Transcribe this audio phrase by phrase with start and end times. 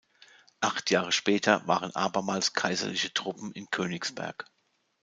[0.61, 4.49] Acht Jahre später waren abermals kaiserliche Truppen in Königsberg.